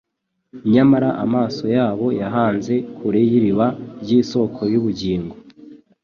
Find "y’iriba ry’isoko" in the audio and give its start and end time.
3.29-4.61